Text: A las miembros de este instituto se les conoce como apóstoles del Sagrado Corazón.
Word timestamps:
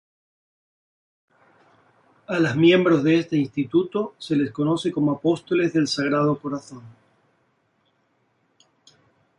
A 2.25 2.39
las 2.39 2.55
miembros 2.55 3.03
de 3.03 3.19
este 3.19 3.37
instituto 3.37 4.15
se 4.17 4.35
les 4.35 4.51
conoce 4.51 4.91
como 4.91 5.11
apóstoles 5.11 5.73
del 5.73 5.87
Sagrado 5.87 6.39
Corazón. 6.39 6.81